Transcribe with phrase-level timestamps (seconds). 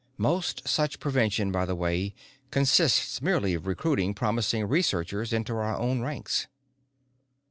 [0.17, 2.15] Most such prevention, by the way,
[2.49, 6.47] consists merely of recruiting promising researchers into our own ranks."